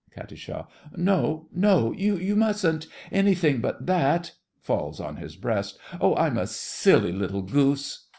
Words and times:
KAT. 0.15 0.33
No, 0.97 1.47
no—you 1.53 2.35
mustn't! 2.35 2.87
Anything 3.11 3.61
but 3.61 3.85
that! 3.85 4.31
(Falls 4.59 4.99
on 4.99 5.17
his 5.17 5.35
breast.) 5.35 5.77
Oh, 6.01 6.15
I'm 6.15 6.39
a 6.39 6.47
silly 6.47 7.11
little 7.11 7.43
goose! 7.43 8.07